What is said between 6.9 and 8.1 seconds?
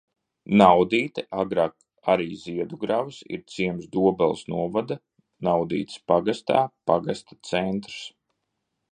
pagasta centrs.